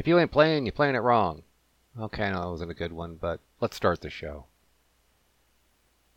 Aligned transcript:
If 0.00 0.08
you 0.08 0.18
ain't 0.18 0.32
playing, 0.32 0.64
you're 0.64 0.72
playing 0.72 0.94
it 0.94 1.00
wrong. 1.00 1.42
Okay, 2.00 2.24
I 2.24 2.30
know 2.30 2.40
that 2.40 2.50
wasn't 2.50 2.70
a 2.70 2.74
good 2.74 2.90
one, 2.90 3.18
but 3.20 3.38
let's 3.60 3.76
start 3.76 4.00
the 4.00 4.08
show. 4.08 4.46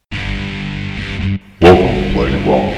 Welcome 0.10 1.50
to 1.60 2.14
Playing 2.14 2.36
It 2.36 2.48
Wrong. 2.48 2.74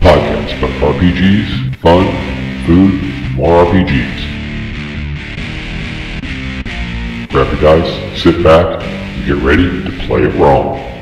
Podcast 0.00 0.58
about 0.58 0.96
RPGs, 0.96 1.76
fun, 1.76 2.04
food, 2.66 3.00
more 3.36 3.64
RPGs. 3.64 4.22
Grab 7.30 7.46
your 7.52 7.60
dice, 7.60 8.20
sit 8.20 8.42
back, 8.42 8.82
and 8.82 9.24
get 9.24 9.36
ready 9.36 9.84
to 9.84 9.90
play 10.08 10.24
it 10.24 10.34
wrong. 10.34 10.99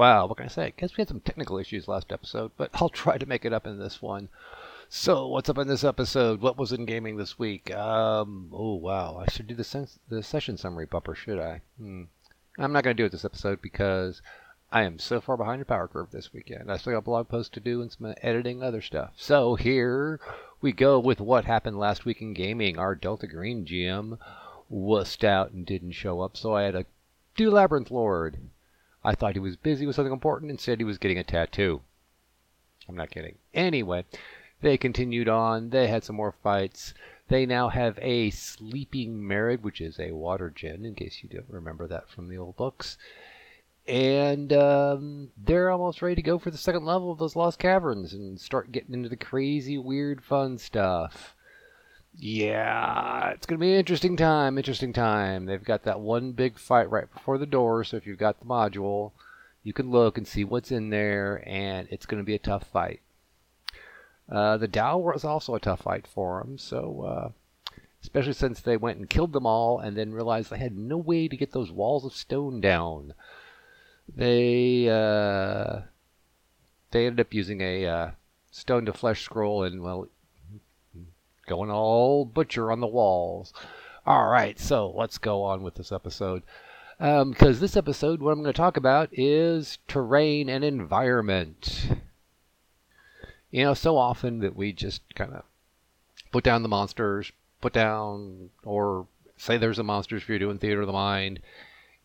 Wow, 0.00 0.28
what 0.28 0.38
can 0.38 0.46
I 0.46 0.48
say? 0.48 0.64
I 0.64 0.72
guess 0.74 0.96
we 0.96 1.02
had 1.02 1.08
some 1.08 1.20
technical 1.20 1.58
issues 1.58 1.86
last 1.86 2.10
episode, 2.10 2.52
but 2.56 2.70
I'll 2.72 2.88
try 2.88 3.18
to 3.18 3.26
make 3.26 3.44
it 3.44 3.52
up 3.52 3.66
in 3.66 3.78
this 3.78 4.00
one. 4.00 4.30
So, 4.88 5.26
what's 5.26 5.50
up 5.50 5.58
in 5.58 5.68
this 5.68 5.84
episode? 5.84 6.40
What 6.40 6.56
was 6.56 6.72
in 6.72 6.86
gaming 6.86 7.18
this 7.18 7.38
week? 7.38 7.70
Um, 7.70 8.48
oh 8.50 8.76
wow, 8.76 9.18
I 9.18 9.30
should 9.30 9.46
do 9.46 9.54
the, 9.54 9.62
sen- 9.62 9.88
the 10.08 10.22
session 10.22 10.56
summary 10.56 10.86
bumper, 10.86 11.14
should 11.14 11.38
I? 11.38 11.60
Hmm. 11.76 12.04
I'm 12.58 12.72
not 12.72 12.82
going 12.82 12.96
to 12.96 13.02
do 13.02 13.04
it 13.04 13.12
this 13.12 13.26
episode 13.26 13.60
because 13.60 14.22
I 14.72 14.84
am 14.84 14.98
so 14.98 15.20
far 15.20 15.36
behind 15.36 15.60
the 15.60 15.66
power 15.66 15.86
curve 15.86 16.12
this 16.12 16.32
weekend. 16.32 16.72
I 16.72 16.78
still 16.78 16.94
got 16.94 17.04
blog 17.04 17.28
post 17.28 17.52
to 17.52 17.60
do 17.60 17.82
and 17.82 17.92
some 17.92 18.14
editing 18.22 18.62
other 18.62 18.80
stuff. 18.80 19.12
So 19.18 19.56
here 19.56 20.18
we 20.62 20.72
go 20.72 20.98
with 20.98 21.20
what 21.20 21.44
happened 21.44 21.78
last 21.78 22.06
week 22.06 22.22
in 22.22 22.32
gaming. 22.32 22.78
Our 22.78 22.94
Delta 22.94 23.26
Green 23.26 23.66
GM 23.66 24.16
wussed 24.72 25.24
out 25.24 25.50
and 25.50 25.66
didn't 25.66 25.92
show 25.92 26.22
up, 26.22 26.38
so 26.38 26.54
I 26.54 26.62
had 26.62 26.72
to 26.72 26.86
do 27.36 27.50
Labyrinth 27.50 27.90
Lord. 27.90 28.38
I 29.02 29.14
thought 29.14 29.34
he 29.34 29.40
was 29.40 29.56
busy 29.56 29.86
with 29.86 29.96
something 29.96 30.12
important. 30.12 30.50
Instead, 30.50 30.78
he 30.78 30.84
was 30.84 30.98
getting 30.98 31.18
a 31.18 31.24
tattoo. 31.24 31.80
I'm 32.88 32.96
not 32.96 33.10
kidding. 33.10 33.36
Anyway, 33.54 34.04
they 34.60 34.76
continued 34.76 35.28
on. 35.28 35.70
They 35.70 35.86
had 35.86 36.04
some 36.04 36.16
more 36.16 36.32
fights. 36.42 36.92
They 37.28 37.46
now 37.46 37.68
have 37.68 37.98
a 38.02 38.30
Sleeping 38.30 39.22
Marid, 39.22 39.62
which 39.62 39.80
is 39.80 39.98
a 39.98 40.12
water 40.12 40.50
djinn, 40.50 40.84
in 40.84 40.94
case 40.94 41.20
you 41.22 41.28
don't 41.28 41.48
remember 41.48 41.86
that 41.86 42.08
from 42.08 42.28
the 42.28 42.36
old 42.36 42.56
books. 42.56 42.98
And 43.86 44.52
um, 44.52 45.30
they're 45.36 45.70
almost 45.70 46.02
ready 46.02 46.16
to 46.16 46.22
go 46.22 46.38
for 46.38 46.50
the 46.50 46.58
second 46.58 46.84
level 46.84 47.10
of 47.10 47.18
those 47.18 47.36
Lost 47.36 47.58
Caverns 47.58 48.12
and 48.12 48.40
start 48.40 48.72
getting 48.72 48.94
into 48.94 49.08
the 49.08 49.16
crazy, 49.16 49.78
weird, 49.78 50.22
fun 50.22 50.58
stuff. 50.58 51.34
Yeah, 52.16 53.30
it's 53.30 53.46
going 53.46 53.58
to 53.58 53.64
be 53.64 53.72
an 53.72 53.78
interesting 53.78 54.16
time, 54.16 54.58
interesting 54.58 54.92
time. 54.92 55.46
They've 55.46 55.62
got 55.64 55.84
that 55.84 56.00
one 56.00 56.32
big 56.32 56.58
fight 56.58 56.90
right 56.90 57.10
before 57.12 57.38
the 57.38 57.46
door, 57.46 57.84
so 57.84 57.96
if 57.96 58.06
you've 58.06 58.18
got 58.18 58.38
the 58.38 58.46
module, 58.46 59.12
you 59.62 59.72
can 59.72 59.90
look 59.90 60.18
and 60.18 60.26
see 60.26 60.44
what's 60.44 60.70
in 60.70 60.90
there, 60.90 61.42
and 61.46 61.88
it's 61.90 62.06
going 62.06 62.20
to 62.20 62.26
be 62.26 62.34
a 62.34 62.38
tough 62.38 62.64
fight. 62.64 63.00
Uh, 64.30 64.56
the 64.56 64.68
Dao 64.68 65.00
was 65.00 65.24
also 65.24 65.54
a 65.54 65.60
tough 65.60 65.82
fight 65.82 66.06
for 66.06 66.40
them, 66.40 66.58
so 66.58 67.02
uh, 67.02 67.30
especially 68.02 68.32
since 68.32 68.60
they 68.60 68.76
went 68.76 68.98
and 68.98 69.10
killed 69.10 69.32
them 69.32 69.46
all 69.46 69.78
and 69.78 69.96
then 69.96 70.12
realized 70.12 70.50
they 70.50 70.58
had 70.58 70.76
no 70.76 70.96
way 70.96 71.26
to 71.28 71.36
get 71.36 71.52
those 71.52 71.72
walls 71.72 72.04
of 72.04 72.12
stone 72.12 72.60
down. 72.60 73.12
They 74.08 74.88
uh, 74.88 75.82
they 76.90 77.06
ended 77.06 77.26
up 77.26 77.34
using 77.34 77.60
a 77.60 77.86
uh, 77.86 78.10
stone 78.50 78.86
to 78.86 78.92
flesh 78.92 79.22
scroll 79.22 79.64
and 79.64 79.82
well, 79.82 80.08
going 81.50 81.70
all 81.70 82.24
butcher 82.24 82.70
on 82.70 82.80
the 82.80 82.86
walls. 82.86 83.52
All 84.06 84.28
right, 84.28 84.58
so 84.58 84.90
let's 84.96 85.18
go 85.18 85.42
on 85.42 85.62
with 85.62 85.74
this 85.74 85.92
episode. 85.92 86.42
Because 86.96 87.56
um, 87.56 87.60
this 87.60 87.76
episode, 87.76 88.22
what 88.22 88.30
I'm 88.30 88.42
going 88.42 88.52
to 88.52 88.56
talk 88.56 88.76
about 88.76 89.10
is 89.12 89.78
terrain 89.88 90.48
and 90.48 90.64
environment. 90.64 91.88
You 93.50 93.64
know, 93.64 93.74
so 93.74 93.96
often 93.96 94.38
that 94.40 94.54
we 94.54 94.72
just 94.72 95.02
kind 95.16 95.32
of 95.32 95.42
put 96.30 96.44
down 96.44 96.62
the 96.62 96.68
monsters, 96.68 97.32
put 97.60 97.72
down, 97.72 98.50
or 98.62 99.08
say 99.36 99.56
there's 99.56 99.80
a 99.80 99.82
monster 99.82 100.16
if 100.16 100.28
you're 100.28 100.38
doing 100.38 100.58
Theater 100.58 100.82
of 100.82 100.86
the 100.86 100.92
Mind, 100.92 101.40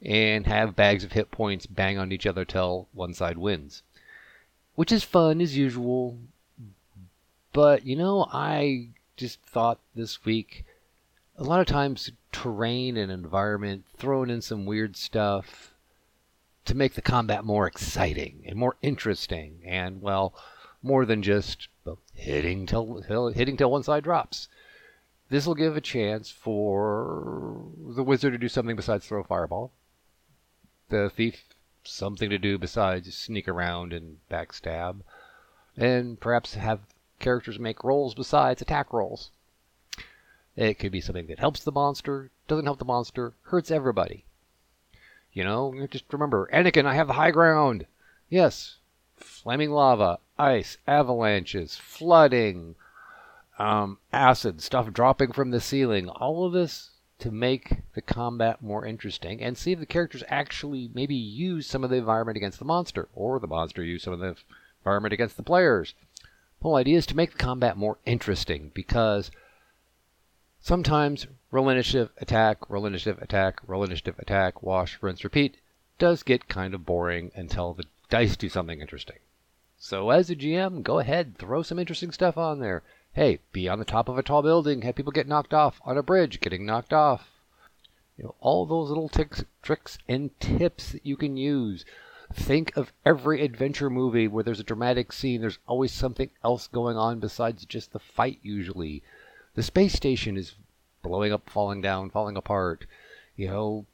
and 0.02 0.48
have 0.48 0.76
bags 0.76 1.04
of 1.04 1.12
hit 1.12 1.30
points 1.30 1.68
bang 1.68 2.00
on 2.00 2.12
each 2.12 2.26
other 2.26 2.46
till 2.46 2.88
one 2.94 3.14
side 3.14 3.38
wins. 3.38 3.84
Which 4.74 4.92
is 4.92 5.04
fun 5.04 5.40
as 5.40 5.56
usual, 5.56 6.18
but 7.54 7.86
you 7.86 7.96
know, 7.96 8.28
I 8.34 8.90
just 9.18 9.42
thought 9.42 9.80
this 9.94 10.26
week 10.26 10.66
a 11.38 11.44
lot 11.44 11.60
of 11.60 11.68
times 11.68 12.12
terrain 12.32 12.98
and 12.98 13.12
environment, 13.12 13.86
throwing 13.98 14.30
in 14.30 14.42
some 14.42 14.66
weird 14.66 14.96
stuff 14.96 15.74
to 16.66 16.76
make 16.76 16.94
the 16.94 17.02
combat 17.02 17.44
more 17.44 17.68
exciting 17.68 18.44
and 18.46 18.58
more 18.58 18.76
interesting, 18.82 19.62
and 19.66 20.02
well, 20.02 20.34
more 20.82 21.06
than 21.06 21.22
just 21.22 21.68
well, 21.84 22.00
hitting 22.14 22.66
till 22.66 23.02
hitting 23.34 23.58
till 23.58 23.72
one 23.72 23.84
side 23.84 24.04
drops. 24.04 24.48
This 25.30 25.46
will 25.46 25.56
give 25.56 25.76
a 25.76 25.82
chance 25.82 26.30
for 26.30 27.66
the 27.96 28.04
wizard 28.04 28.34
to 28.34 28.38
do 28.38 28.48
something 28.48 28.76
besides 28.76 29.06
throw 29.06 29.22
a 29.22 29.24
fireball. 29.24 29.72
The 30.90 31.10
thief 31.10 31.44
something 31.84 32.30
to 32.30 32.38
do 32.38 32.58
besides 32.58 33.14
sneak 33.16 33.48
around 33.48 33.94
and 33.94 34.18
backstab, 34.30 35.02
and 35.76 36.20
perhaps 36.20 36.54
have 36.56 36.80
characters 37.20 37.60
make 37.60 37.84
rolls 37.84 38.14
besides 38.14 38.62
attack 38.62 38.94
rolls. 38.94 39.32
It 40.56 40.80
could 40.80 40.92
be 40.92 41.02
something 41.02 41.28
that 41.28 41.40
helps 41.40 41.64
the 41.64 41.72
monster, 41.72 42.32
doesn't 42.48 42.66
help 42.66 42.80
the 42.80 42.86
monster, 42.86 43.34
hurts 43.44 43.72
everybody. 43.72 44.26
You 45.34 45.44
know, 45.44 45.88
just 45.92 46.06
remember, 46.14 46.50
Anakin, 46.54 46.86
I 46.86 46.96
have 46.96 47.08
the 47.08 47.14
high 47.14 47.32
ground. 47.32 47.88
Yes, 48.30 48.78
flaming 49.18 49.72
lava, 49.72 50.20
ice, 50.40 50.78
avalanches, 50.88 51.76
flooding, 51.76 52.76
um, 53.60 53.98
acid, 54.14 54.62
stuff 54.62 54.94
dropping 54.94 55.34
from 55.34 55.52
the 55.52 55.60
ceiling. 55.60 56.08
All 56.08 56.46
of 56.46 56.54
this 56.54 56.92
to 57.20 57.32
make 57.32 57.82
the 57.94 58.02
combat 58.02 58.62
more 58.62 58.86
interesting 58.86 59.42
and 59.42 59.58
see 59.58 59.72
if 59.72 59.80
the 59.80 59.86
characters 59.86 60.24
actually 60.28 60.90
maybe 60.94 61.16
use 61.16 61.68
some 61.68 61.84
of 61.84 61.90
the 61.90 61.96
environment 61.96 62.38
against 62.38 62.60
the 62.60 62.66
monster, 62.66 63.08
or 63.14 63.40
the 63.40 63.48
monster 63.48 63.84
use 63.84 64.04
some 64.04 64.14
of 64.14 64.20
the 64.20 64.36
environment 64.82 65.14
against 65.14 65.38
the 65.38 65.44
players. 65.44 65.94
Whole 66.66 66.78
idea 66.78 66.98
is 66.98 67.06
to 67.06 67.16
make 67.16 67.32
the 67.32 67.38
combat 67.38 67.78
more 67.78 68.00
interesting 68.08 68.72
because 68.74 69.30
sometimes 70.60 71.28
roll 71.52 71.70
initiative, 71.70 72.10
attack, 72.18 72.68
roll 72.68 72.88
initiative, 72.88 73.22
attack, 73.22 73.60
roll 73.68 73.84
initiative, 73.84 74.18
attack, 74.18 74.64
wash, 74.64 74.98
rinse, 75.00 75.24
repeat 75.24 75.58
does 76.00 76.24
get 76.24 76.48
kind 76.48 76.74
of 76.74 76.84
boring 76.84 77.32
until 77.36 77.76
the 77.76 77.84
dice 78.10 78.36
do 78.36 78.50
something 78.50 78.82
interesting. 78.82 79.20
So 79.78 80.10
as 80.10 80.32
a 80.32 80.36
GM, 80.36 80.82
go 80.82 80.98
ahead, 80.98 81.38
throw 81.38 81.62
some 81.62 81.78
interesting 81.78 82.12
stuff 82.12 82.36
on 82.36 82.62
there. 82.62 82.82
Hey, 83.14 83.42
be 83.52 83.70
on 83.70 83.78
the 83.78 83.86
top 83.86 84.10
of 84.10 84.18
a 84.18 84.24
tall 84.24 84.42
building, 84.42 84.82
have 84.82 84.96
people 84.96 85.12
get 85.12 85.28
knocked 85.28 85.54
off 85.54 85.80
on 85.86 86.00
a 86.00 86.02
bridge, 86.02 86.40
getting 86.40 86.66
knocked 86.66 86.94
off. 86.94 87.30
You 88.18 88.24
know, 88.24 88.36
all 88.40 88.66
those 88.66 88.90
little 88.90 89.08
ticks, 89.08 89.44
tricks 89.62 90.00
and 90.10 90.32
tips 90.40 90.94
that 90.94 91.06
you 91.06 91.16
can 91.16 91.38
use. 91.38 91.86
Think 92.36 92.76
of 92.76 92.92
every 93.06 93.42
adventure 93.42 93.90
movie 93.90 94.28
where 94.28 94.44
there's 94.44 94.60
a 94.60 94.64
dramatic 94.64 95.12
scene, 95.12 95.42
there's 95.42 95.60
always 95.68 95.92
something 95.92 96.30
else 96.44 96.68
going 96.68 96.98
on 96.98 97.20
besides 97.20 97.66
just 97.66 97.94
the 97.94 98.00
fight 98.00 98.40
usually. 98.44 99.02
The 99.56 99.64
space 99.64 99.94
station 99.94 100.38
is 100.38 100.56
blowing 101.02 101.32
up, 101.32 101.50
falling 101.50 101.82
down, 101.82 102.10
falling 102.10 102.36
apart. 102.36 102.86
You 103.38 103.48
know, 103.48 103.86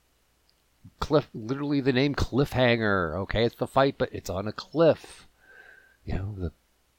cliff 0.99 1.29
literally 1.33 1.81
the 1.81 1.93
name 1.93 2.15
cliffhanger 2.15 3.15
okay 3.15 3.43
it's 3.45 3.55
the 3.55 3.67
fight 3.67 3.95
but 3.97 4.09
it's 4.11 4.29
on 4.29 4.47
a 4.47 4.51
cliff 4.51 5.27
you 6.05 6.13
know 6.15 6.35
the 6.37 6.51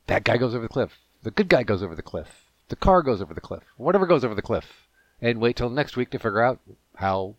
bad 0.06 0.24
guy 0.24 0.36
goes 0.36 0.54
over 0.54 0.62
the 0.62 0.68
cliff 0.72 0.98
the 1.22 1.30
good 1.30 1.48
guy 1.48 1.62
goes 1.62 1.82
over 1.82 1.94
the 1.94 2.02
cliff 2.02 2.44
the 2.68 2.76
car 2.76 3.02
goes 3.02 3.20
over 3.20 3.34
the 3.34 3.40
cliff 3.40 3.62
whatever 3.76 4.06
goes 4.06 4.24
over 4.24 4.34
the 4.34 4.42
cliff 4.42 4.88
and 5.20 5.40
wait 5.40 5.56
till 5.56 5.70
next 5.70 5.96
week 5.96 6.10
to 6.10 6.18
figure 6.18 6.42
out 6.42 6.60
how 6.96 7.34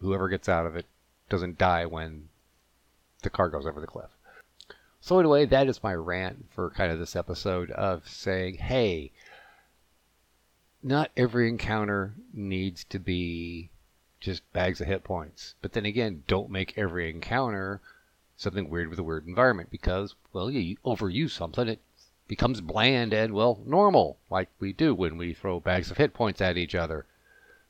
whoever 0.00 0.28
gets 0.28 0.48
out 0.48 0.66
of 0.66 0.76
it 0.76 0.86
doesn't 1.28 1.58
die 1.58 1.84
when 1.84 2.28
the 3.26 3.30
car 3.30 3.48
goes 3.48 3.66
over 3.66 3.80
the 3.80 3.86
cliff 3.86 4.10
so 5.00 5.18
anyway 5.18 5.44
that 5.44 5.68
is 5.68 5.82
my 5.82 5.94
rant 5.94 6.46
for 6.50 6.70
kind 6.70 6.90
of 6.90 6.98
this 6.98 7.16
episode 7.16 7.70
of 7.72 8.08
saying 8.08 8.54
hey 8.56 9.10
not 10.82 11.10
every 11.16 11.48
encounter 11.48 12.14
needs 12.32 12.84
to 12.84 12.98
be 12.98 13.70
just 14.20 14.52
bags 14.52 14.80
of 14.80 14.86
hit 14.86 15.04
points. 15.04 15.54
But 15.60 15.72
then 15.72 15.84
again, 15.84 16.22
don't 16.26 16.50
make 16.50 16.76
every 16.76 17.10
encounter 17.10 17.80
something 18.36 18.68
weird 18.68 18.88
with 18.88 18.98
a 18.98 19.02
weird 19.02 19.26
environment 19.26 19.70
because, 19.70 20.14
well, 20.32 20.50
you 20.50 20.76
overuse 20.84 21.30
something, 21.30 21.68
it 21.68 21.80
becomes 22.28 22.60
bland 22.60 23.12
and, 23.12 23.34
well, 23.34 23.60
normal, 23.64 24.18
like 24.30 24.48
we 24.58 24.72
do 24.72 24.94
when 24.94 25.16
we 25.16 25.32
throw 25.32 25.60
bags 25.60 25.90
of 25.90 25.96
hit 25.96 26.14
points 26.14 26.40
at 26.40 26.56
each 26.56 26.74
other. 26.74 27.06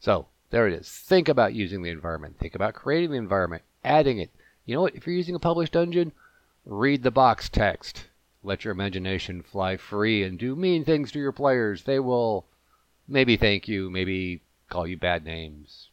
So, 0.00 0.26
there 0.50 0.66
it 0.68 0.74
is. 0.74 0.88
Think 0.88 1.28
about 1.28 1.54
using 1.54 1.82
the 1.82 1.90
environment. 1.90 2.38
Think 2.38 2.54
about 2.54 2.74
creating 2.74 3.10
the 3.10 3.16
environment, 3.16 3.62
adding 3.84 4.18
it. 4.18 4.30
You 4.66 4.74
know 4.74 4.82
what? 4.82 4.94
If 4.94 5.06
you're 5.06 5.16
using 5.16 5.34
a 5.34 5.38
published 5.38 5.72
dungeon, 5.72 6.12
read 6.66 7.02
the 7.02 7.10
box 7.10 7.48
text. 7.48 8.08
Let 8.42 8.64
your 8.64 8.72
imagination 8.72 9.42
fly 9.42 9.76
free 9.78 10.22
and 10.22 10.38
do 10.38 10.54
mean 10.54 10.84
things 10.84 11.10
to 11.12 11.18
your 11.18 11.32
players. 11.32 11.84
They 11.84 11.98
will 11.98 12.46
maybe 13.08 13.36
thank 13.36 13.66
you, 13.68 13.88
maybe 13.88 14.42
call 14.68 14.86
you 14.86 14.96
bad 14.96 15.24
names, 15.24 15.88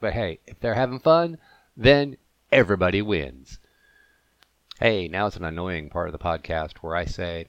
but 0.00 0.12
hey, 0.12 0.38
if 0.46 0.60
they're 0.60 0.74
having 0.74 0.98
fun, 0.98 1.38
then 1.76 2.16
everybody 2.52 3.02
wins. 3.02 3.58
Hey, 4.80 5.08
now 5.08 5.26
it's 5.26 5.36
an 5.36 5.44
annoying 5.44 5.90
part 5.90 6.08
of 6.08 6.12
the 6.12 6.18
podcast 6.18 6.78
where 6.78 6.94
I 6.94 7.04
say, 7.04 7.48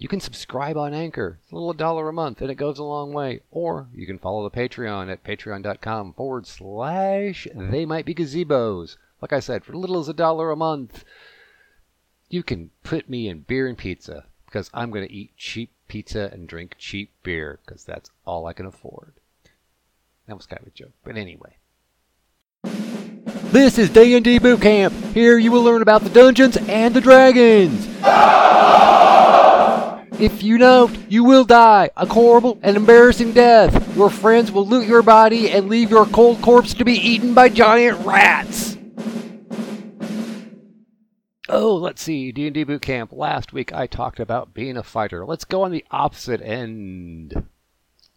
You 0.00 0.08
can 0.08 0.20
subscribe 0.20 0.78
on 0.78 0.94
Anchor. 0.94 1.38
It's 1.42 1.52
a 1.52 1.54
little 1.54 1.74
dollar 1.74 2.08
a 2.08 2.12
month, 2.12 2.40
and 2.40 2.50
it 2.50 2.54
goes 2.54 2.78
a 2.78 2.84
long 2.84 3.12
way. 3.12 3.40
Or 3.50 3.86
you 3.94 4.06
can 4.06 4.18
follow 4.18 4.48
the 4.48 4.56
Patreon 4.56 5.12
at 5.12 5.22
patreon.com 5.22 6.14
forward 6.14 6.46
slash 6.46 7.46
they 7.54 7.84
might 7.84 8.06
be 8.06 8.14
gazebos. 8.14 8.96
Like 9.20 9.34
I 9.34 9.40
said, 9.40 9.62
for 9.62 9.74
little 9.74 10.00
as 10.00 10.08
a 10.08 10.14
dollar 10.14 10.50
a 10.50 10.56
month, 10.56 11.04
you 12.30 12.42
can 12.42 12.70
put 12.82 13.10
me 13.10 13.28
in 13.28 13.40
beer 13.40 13.68
and 13.68 13.76
pizza 13.76 14.24
because 14.46 14.70
I'm 14.72 14.90
going 14.90 15.06
to 15.06 15.12
eat 15.12 15.36
cheap 15.36 15.70
pizza 15.86 16.30
and 16.32 16.48
drink 16.48 16.76
cheap 16.78 17.10
beer 17.22 17.58
because 17.66 17.84
that's 17.84 18.10
all 18.24 18.46
I 18.46 18.54
can 18.54 18.64
afford. 18.64 19.12
That 20.26 20.36
was 20.36 20.46
kind 20.46 20.62
of 20.62 20.68
a 20.68 20.70
joke, 20.70 20.94
but 21.04 21.18
anyway. 21.18 21.56
This 23.52 23.76
is 23.76 23.90
D&D 23.90 24.38
Boot 24.38 24.62
Camp. 24.62 24.94
Here 25.12 25.36
you 25.36 25.52
will 25.52 25.62
learn 25.62 25.82
about 25.82 26.04
the 26.04 26.08
Dungeons 26.08 26.56
and 26.56 26.94
the 26.94 27.02
Dragons. 27.02 27.86
If 30.20 30.42
you 30.42 30.58
don't, 30.58 31.10
you 31.10 31.24
will 31.24 31.44
die 31.46 31.88
a 31.96 32.04
horrible 32.04 32.58
and 32.60 32.76
embarrassing 32.76 33.32
death. 33.32 33.96
Your 33.96 34.10
friends 34.10 34.52
will 34.52 34.66
loot 34.66 34.86
your 34.86 35.00
body 35.00 35.50
and 35.50 35.70
leave 35.70 35.90
your 35.90 36.04
cold 36.04 36.42
corpse 36.42 36.74
to 36.74 36.84
be 36.84 36.92
eaten 36.92 37.32
by 37.32 37.48
giant 37.48 38.04
rats. 38.04 38.76
Oh, 41.48 41.74
let's 41.74 42.02
see. 42.02 42.32
D&D 42.32 42.64
Boot 42.64 42.82
Camp. 42.82 43.12
Last 43.12 43.54
week 43.54 43.72
I 43.72 43.86
talked 43.86 44.20
about 44.20 44.52
being 44.52 44.76
a 44.76 44.82
fighter. 44.82 45.24
Let's 45.24 45.46
go 45.46 45.62
on 45.62 45.70
the 45.70 45.86
opposite 45.90 46.42
end. 46.42 47.46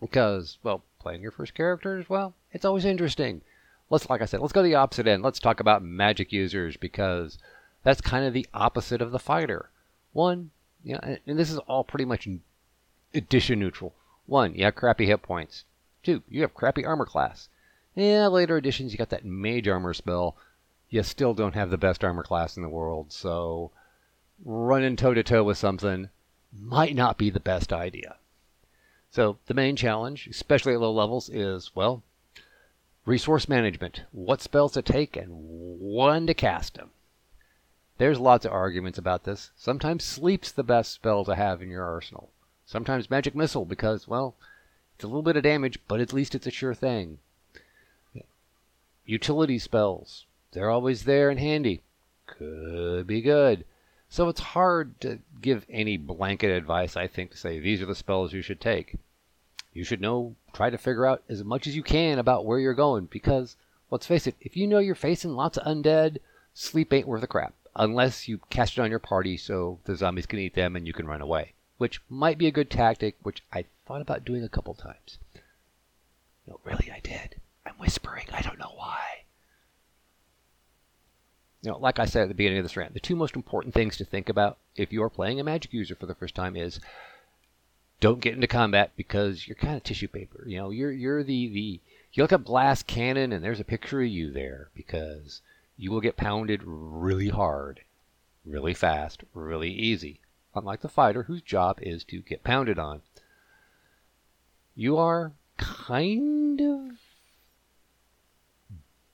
Because, 0.01 0.57
well, 0.61 0.83
playing 0.99 1.21
your 1.21 1.31
first 1.31 1.53
character 1.53 1.97
as 1.97 2.09
well, 2.09 2.33
it's 2.51 2.65
always 2.65 2.83
interesting. 2.83 3.43
Let's, 3.89 4.09
like 4.09 4.21
I 4.21 4.25
said, 4.25 4.41
let's 4.41 4.51
go 4.51 4.61
to 4.61 4.67
the 4.67 4.75
opposite 4.75 5.07
end. 5.07 5.23
Let's 5.23 5.39
talk 5.39 5.61
about 5.61 5.81
magic 5.81 6.33
users 6.33 6.75
because 6.75 7.37
that's 7.81 8.01
kind 8.01 8.25
of 8.25 8.33
the 8.33 8.45
opposite 8.53 9.01
of 9.01 9.11
the 9.11 9.19
fighter. 9.19 9.69
One, 10.11 10.51
you 10.83 10.93
know, 10.93 11.17
and, 11.25 11.39
this 11.39 11.51
is 11.51 11.57
all 11.59 11.83
pretty 11.83 12.05
much 12.05 12.27
edition 13.13 13.59
neutral. 13.59 13.93
One, 14.25 14.55
you 14.55 14.65
have 14.65 14.75
crappy 14.75 15.05
hit 15.05 15.21
points. 15.21 15.65
Two, 16.01 16.23
you 16.29 16.41
have 16.41 16.53
crappy 16.53 16.85
armor 16.85 17.05
class. 17.05 17.49
Yeah, 17.95 18.27
later 18.27 18.57
editions, 18.57 18.91
you 18.91 18.97
got 18.97 19.09
that 19.09 19.25
mage 19.25 19.67
armor 19.67 19.93
spell 19.93 20.35
you 20.93 21.01
still 21.01 21.33
don't 21.33 21.55
have 21.55 21.71
the 21.71 21.77
best 21.77 22.03
armor 22.03 22.21
class 22.21 22.55
in 22.55 22.61
the 22.61 22.69
world, 22.69 23.11
so 23.11 23.71
running 24.45 24.95
toe 24.95 25.15
to 25.15 25.23
toe 25.23 25.43
with 25.43 25.57
something 25.57 26.07
might 26.55 26.95
not 26.95 27.17
be 27.17 27.31
the 27.31 27.39
best 27.39 27.73
idea. 27.73 28.17
So 29.09 29.39
the 29.47 29.55
main 29.55 29.75
challenge, 29.75 30.27
especially 30.27 30.73
at 30.73 30.81
low 30.81 30.91
levels, 30.91 31.29
is 31.29 31.71
well, 31.73 32.03
resource 33.05 33.49
management. 33.49 34.03
What 34.11 34.39
spells 34.39 34.73
to 34.73 34.83
take 34.83 35.17
and 35.17 35.29
when 35.31 36.27
to 36.27 36.35
cast 36.35 36.75
them. 36.75 36.91
There's 38.03 38.19
lots 38.19 38.43
of 38.43 38.51
arguments 38.51 38.97
about 38.97 39.23
this. 39.23 39.51
Sometimes 39.55 40.03
sleep's 40.03 40.51
the 40.51 40.61
best 40.61 40.91
spell 40.91 41.23
to 41.23 41.35
have 41.35 41.61
in 41.61 41.69
your 41.69 41.85
arsenal. 41.85 42.31
Sometimes 42.65 43.09
magic 43.09 43.33
missile 43.33 43.63
because, 43.63 44.09
well, 44.09 44.35
it's 44.93 45.05
a 45.05 45.07
little 45.07 45.21
bit 45.21 45.37
of 45.37 45.43
damage, 45.43 45.79
but 45.87 46.01
at 46.01 46.11
least 46.11 46.35
it's 46.35 46.45
a 46.45 46.51
sure 46.51 46.73
thing. 46.73 47.19
Utility 49.05 49.57
spells. 49.57 50.25
They're 50.51 50.69
always 50.69 51.05
there 51.05 51.29
and 51.29 51.39
handy. 51.39 51.81
Could 52.27 53.07
be 53.07 53.21
good. 53.21 53.63
So 54.09 54.27
it's 54.27 54.51
hard 54.51 54.99
to 54.99 55.19
give 55.41 55.65
any 55.69 55.95
blanket 55.95 56.51
advice, 56.51 56.97
I 56.97 57.07
think, 57.07 57.31
to 57.31 57.37
say 57.37 57.57
these 57.57 57.81
are 57.81 57.85
the 57.85 57.95
spells 57.95 58.33
you 58.33 58.41
should 58.41 58.59
take. 58.59 58.97
You 59.71 59.85
should 59.85 60.01
know, 60.01 60.35
try 60.51 60.69
to 60.69 60.77
figure 60.77 61.05
out 61.05 61.23
as 61.29 61.41
much 61.45 61.67
as 61.67 61.75
you 61.77 61.83
can 61.83 62.19
about 62.19 62.45
where 62.45 62.59
you're 62.59 62.73
going 62.73 63.05
because, 63.05 63.55
let's 63.89 64.07
face 64.07 64.27
it, 64.27 64.35
if 64.41 64.57
you 64.57 64.67
know 64.67 64.79
you're 64.79 64.93
facing 64.93 65.37
lots 65.37 65.57
of 65.57 65.65
undead, 65.65 66.17
sleep 66.53 66.91
ain't 66.91 67.07
worth 67.07 67.23
a 67.23 67.27
crap. 67.27 67.53
Unless 67.75 68.27
you 68.27 68.39
cast 68.49 68.77
it 68.77 68.81
on 68.81 68.89
your 68.89 68.99
party 68.99 69.37
so 69.37 69.79
the 69.85 69.95
zombies 69.95 70.25
can 70.25 70.39
eat 70.39 70.53
them 70.53 70.75
and 70.75 70.85
you 70.85 70.93
can 70.93 71.07
run 71.07 71.21
away. 71.21 71.53
Which 71.77 72.01
might 72.07 72.37
be 72.37 72.47
a 72.47 72.51
good 72.51 72.69
tactic, 72.69 73.15
which 73.23 73.43
I 73.51 73.65
thought 73.85 74.01
about 74.01 74.25
doing 74.25 74.43
a 74.43 74.49
couple 74.49 74.73
times. 74.73 75.17
No, 76.47 76.59
really, 76.63 76.91
I 76.91 76.99
did. 76.99 77.41
I'm 77.65 77.75
whispering. 77.75 78.27
I 78.31 78.41
don't 78.41 78.59
know 78.59 78.73
why. 78.75 79.23
You 81.61 81.71
know, 81.71 81.77
like 81.77 81.97
I 81.97 82.05
said 82.05 82.23
at 82.23 82.27
the 82.27 82.35
beginning 82.35 82.59
of 82.59 82.65
this 82.65 82.75
rant, 82.75 82.93
the 82.93 82.99
two 82.99 83.15
most 83.15 83.35
important 83.35 83.73
things 83.73 83.95
to 83.97 84.05
think 84.05 84.27
about 84.27 84.57
if 84.75 84.91
you 84.91 85.01
are 85.01 85.09
playing 85.09 85.39
a 85.39 85.43
magic 85.43 85.71
user 85.71 85.95
for 85.95 86.05
the 86.05 86.15
first 86.15 86.35
time 86.35 86.57
is 86.57 86.79
don't 88.01 88.19
get 88.19 88.33
into 88.33 88.47
combat 88.47 88.91
because 88.97 89.47
you're 89.47 89.55
kind 89.55 89.77
of 89.77 89.83
tissue 89.83 90.09
paper. 90.09 90.43
You 90.45 90.57
know, 90.57 90.69
you're 90.71 90.91
you're 90.91 91.23
the 91.23 91.47
the 91.47 91.79
you 92.11 92.23
look 92.23 92.33
at 92.33 92.43
glass 92.43 92.83
cannon 92.83 93.31
and 93.31 93.41
there's 93.41 93.61
a 93.61 93.65
picture 93.65 94.01
of 94.01 94.07
you 94.09 94.31
there 94.31 94.69
because 94.75 95.41
you 95.77 95.91
will 95.91 96.01
get 96.01 96.17
pounded 96.17 96.61
really 96.63 97.29
hard, 97.29 97.81
really 98.45 98.73
fast, 98.73 99.23
really 99.33 99.71
easy. 99.71 100.19
Unlike 100.55 100.81
the 100.81 100.89
fighter 100.89 101.23
whose 101.23 101.41
job 101.41 101.79
is 101.81 102.03
to 102.05 102.21
get 102.21 102.43
pounded 102.43 102.77
on. 102.77 103.01
You 104.75 104.97
are 104.97 105.33
kind 105.57 106.61
of 106.61 106.97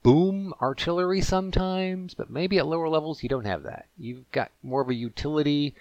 boom 0.02 0.54
artillery 0.60 1.20
sometimes, 1.20 2.14
but 2.14 2.30
maybe 2.30 2.58
at 2.58 2.66
lower 2.66 2.88
levels 2.88 3.22
you 3.22 3.28
don't 3.28 3.46
have 3.46 3.62
that. 3.62 3.86
You've 3.98 4.30
got 4.32 4.50
more 4.62 4.82
of 4.82 4.88
a 4.88 4.94
utility, 4.94 5.74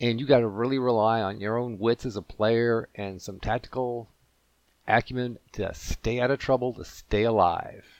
and 0.00 0.20
you 0.20 0.26
got 0.26 0.40
to 0.40 0.48
really 0.48 0.78
rely 0.78 1.20
on 1.20 1.40
your 1.40 1.58
own 1.58 1.78
wits 1.78 2.06
as 2.06 2.16
a 2.16 2.22
player 2.22 2.88
and 2.94 3.20
some 3.20 3.38
tactical 3.38 4.08
acumen 4.88 5.38
to 5.52 5.72
stay 5.74 6.20
out 6.20 6.30
of 6.30 6.38
trouble, 6.38 6.72
to 6.74 6.84
stay 6.84 7.24
alive. 7.24 7.99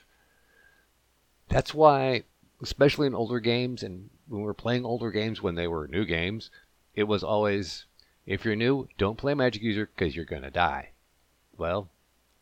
That's 1.51 1.73
why, 1.73 2.23
especially 2.61 3.07
in 3.07 3.15
older 3.15 3.39
games, 3.39 3.83
and 3.83 4.09
when 4.27 4.41
we 4.41 4.45
were 4.45 4.53
playing 4.53 4.85
older 4.85 5.11
games 5.11 5.41
when 5.41 5.55
they 5.55 5.67
were 5.67 5.87
new 5.87 6.05
games, 6.05 6.49
it 6.95 7.03
was 7.03 7.23
always 7.23 7.85
if 8.25 8.45
you're 8.45 8.55
new, 8.55 8.87
don't 8.97 9.17
play 9.17 9.33
Magic 9.33 9.61
User 9.61 9.89
because 9.93 10.15
you're 10.15 10.25
going 10.25 10.43
to 10.43 10.51
die. 10.51 10.89
Well, 11.57 11.89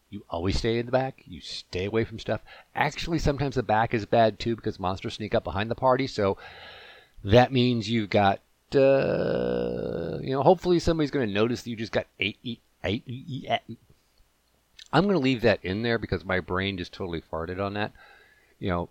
you 0.09 0.23
always 0.29 0.57
stay 0.57 0.77
in 0.77 0.85
the 0.85 0.91
back. 0.91 1.23
You 1.25 1.41
stay 1.41 1.85
away 1.85 2.03
from 2.03 2.19
stuff. 2.19 2.41
Actually, 2.75 3.19
sometimes 3.19 3.55
the 3.55 3.63
back 3.63 3.93
is 3.93 4.05
bad 4.05 4.39
too 4.39 4.55
because 4.55 4.79
monsters 4.79 5.15
sneak 5.15 5.33
up 5.33 5.43
behind 5.43 5.71
the 5.71 5.75
party. 5.75 6.07
So 6.07 6.37
that 7.23 7.51
means 7.51 7.89
you've 7.89 8.09
got, 8.09 8.39
uh, 8.75 10.19
you 10.21 10.31
know, 10.31 10.43
hopefully 10.43 10.79
somebody's 10.79 11.11
going 11.11 11.27
to 11.27 11.33
notice 11.33 11.63
that 11.63 11.69
you 11.69 11.75
just 11.75 11.91
got 11.91 12.07
eight. 12.19 12.61
I'm 12.83 13.01
going 15.03 15.13
to 15.13 15.19
leave 15.19 15.41
that 15.41 15.63
in 15.63 15.83
there 15.83 15.97
because 15.97 16.25
my 16.25 16.39
brain 16.39 16.77
just 16.77 16.93
totally 16.93 17.21
farted 17.21 17.59
on 17.59 17.73
that. 17.75 17.91
You 18.59 18.69
know, 18.69 18.89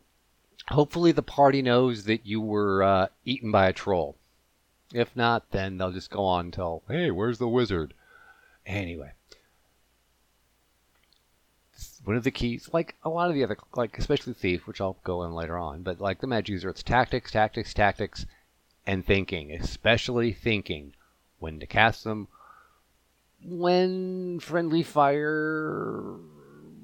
hopefully 0.68 1.12
the 1.12 1.22
party 1.22 1.62
knows 1.62 2.04
that 2.04 2.26
you 2.26 2.40
were 2.40 2.82
uh, 2.82 3.06
eaten 3.24 3.50
by 3.50 3.68
a 3.68 3.72
troll. 3.72 4.16
If 4.92 5.14
not, 5.14 5.50
then 5.50 5.78
they'll 5.78 5.92
just 5.92 6.10
go 6.10 6.24
on 6.24 6.50
tell, 6.50 6.82
hey, 6.88 7.10
where's 7.10 7.38
the 7.38 7.48
wizard? 7.48 7.94
Anyway 8.66 9.12
one 12.08 12.16
of 12.16 12.24
the 12.24 12.30
keys, 12.30 12.70
like 12.72 12.94
a 13.04 13.08
lot 13.10 13.28
of 13.28 13.34
the 13.34 13.44
other, 13.44 13.58
like 13.76 13.98
especially 13.98 14.32
Thief, 14.32 14.66
which 14.66 14.80
I'll 14.80 14.96
go 15.04 15.24
in 15.24 15.34
later 15.34 15.58
on, 15.58 15.82
but 15.82 16.00
like 16.00 16.20
the 16.20 16.26
Magic 16.26 16.54
User, 16.54 16.70
it's 16.70 16.82
tactics, 16.82 17.30
tactics, 17.30 17.74
tactics, 17.74 18.24
and 18.86 19.04
thinking, 19.04 19.52
especially 19.52 20.32
thinking 20.32 20.94
when 21.38 21.60
to 21.60 21.66
cast 21.66 22.04
them, 22.04 22.28
when 23.44 24.40
friendly 24.40 24.82
fire 24.82 26.16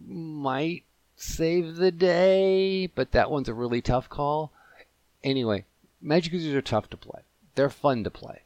might 0.07 0.85
save 1.17 1.77
the 1.77 1.91
day, 1.91 2.87
but 2.87 3.13
that 3.13 3.31
one's 3.31 3.49
a 3.49 3.55
really 3.55 3.81
tough 3.81 4.09
call. 4.09 4.53
Anyway, 5.23 5.65
Magic 6.01 6.33
Users 6.33 6.55
are 6.55 6.63
tough 6.63 6.91
to 6.91 6.97
play. 6.97 7.23
They're 7.55 7.71
fun 7.71 8.05
to 8.05 8.11
play. 8.11 8.43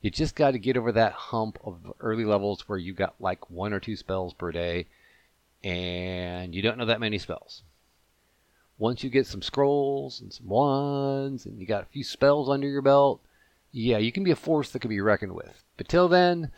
You 0.00 0.10
just 0.10 0.34
got 0.34 0.52
to 0.52 0.58
get 0.58 0.76
over 0.76 0.92
that 0.92 1.12
hump 1.12 1.58
of 1.64 1.92
early 2.00 2.24
levels 2.24 2.68
where 2.68 2.78
you 2.78 2.92
got 2.92 3.14
like 3.20 3.50
one 3.50 3.72
or 3.72 3.80
two 3.80 3.96
spells 3.96 4.34
per 4.34 4.50
day 4.50 4.86
and 5.62 6.54
you 6.54 6.62
don't 6.62 6.78
know 6.78 6.86
that 6.86 7.00
many 7.00 7.18
spells. 7.18 7.62
Once 8.78 9.04
you 9.04 9.10
get 9.10 9.26
some 9.26 9.42
scrolls 9.42 10.20
and 10.20 10.32
some 10.32 10.48
wands 10.48 11.46
and 11.46 11.60
you 11.60 11.66
got 11.66 11.84
a 11.84 11.86
few 11.86 12.02
spells 12.02 12.48
under 12.48 12.66
your 12.66 12.82
belt, 12.82 13.20
yeah, 13.70 13.98
you 13.98 14.10
can 14.10 14.24
be 14.24 14.32
a 14.32 14.36
force 14.36 14.70
that 14.70 14.80
can 14.80 14.88
be 14.88 15.00
reckoned 15.00 15.34
with. 15.34 15.62
But 15.76 15.88
till 15.88 16.08
then, 16.08 16.50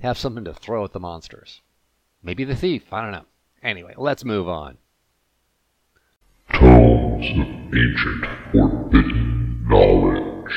have 0.00 0.16
something 0.16 0.44
to 0.44 0.54
throw 0.54 0.84
at 0.84 0.92
the 0.92 1.00
monsters. 1.00 1.60
Maybe 2.22 2.44
the 2.44 2.56
thief, 2.56 2.92
I 2.92 3.02
don't 3.02 3.12
know. 3.12 3.26
Anyway, 3.62 3.94
let's 3.96 4.24
move 4.24 4.48
on. 4.48 4.78
Tomes 6.52 7.26
of 7.30 7.74
Ancient 7.74 8.26
Forbidden 8.52 9.66
Knowledge. 9.68 10.54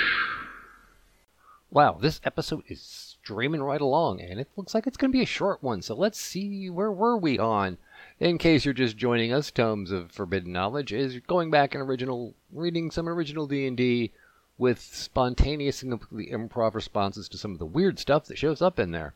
Wow, 1.70 1.98
this 2.00 2.22
episode 2.24 2.64
is 2.68 2.82
streaming 2.82 3.62
right 3.62 3.82
along, 3.82 4.22
and 4.22 4.40
it 4.40 4.48
looks 4.56 4.74
like 4.74 4.88
it's 4.88 4.96
going 4.96 5.12
to 5.12 5.18
be 5.18 5.24
a 5.24 5.26
short 5.26 5.62
one. 5.62 5.82
So 5.82 5.96
let's 5.96 6.20
see 6.20 6.70
where 6.70 6.92
were 6.92 7.18
we 7.18 7.38
on. 7.38 7.78
In 8.20 8.38
case 8.38 8.64
you're 8.64 8.74
just 8.74 8.96
joining 8.96 9.34
us, 9.34 9.52
Tomes 9.52 9.92
of 9.92 10.12
Forbidden 10.12 10.54
Knowledge 10.54 10.94
is 10.94 11.20
going 11.28 11.52
back 11.52 11.74
and 11.74 11.84
original, 11.84 12.36
reading 12.54 12.90
some 12.90 13.10
original 13.10 13.48
D&D 13.48 14.12
with 14.58 14.80
spontaneous 14.80 15.82
and 15.82 15.92
completely 15.92 16.32
improv 16.32 16.74
responses 16.74 17.28
to 17.28 17.38
some 17.38 17.52
of 17.52 17.60
the 17.60 17.66
weird 17.66 18.00
stuff 18.00 18.26
that 18.26 18.38
shows 18.38 18.62
up 18.62 18.80
in 18.80 18.92
there. 18.92 19.16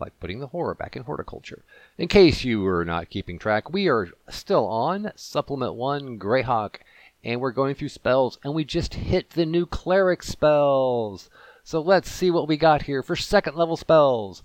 Like 0.00 0.18
putting 0.20 0.38
the 0.38 0.48
horror 0.48 0.74
back 0.74 0.96
in 0.96 1.02
horticulture. 1.02 1.64
In 1.96 2.06
case 2.08 2.44
you 2.44 2.60
were 2.60 2.84
not 2.84 3.10
keeping 3.10 3.38
track, 3.38 3.70
we 3.70 3.88
are 3.88 4.08
still 4.28 4.66
on 4.66 5.12
Supplement 5.16 5.74
1 5.74 6.18
Greyhawk, 6.18 6.76
and 7.24 7.40
we're 7.40 7.50
going 7.50 7.74
through 7.74 7.88
spells, 7.88 8.38
and 8.44 8.54
we 8.54 8.64
just 8.64 8.94
hit 8.94 9.30
the 9.30 9.44
new 9.44 9.66
cleric 9.66 10.22
spells. 10.22 11.28
So 11.64 11.80
let's 11.80 12.10
see 12.10 12.30
what 12.30 12.46
we 12.46 12.56
got 12.56 12.82
here 12.82 13.02
for 13.02 13.16
second 13.16 13.56
level 13.56 13.76
spells. 13.76 14.42